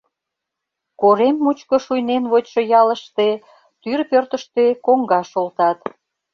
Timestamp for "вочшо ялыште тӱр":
2.31-3.99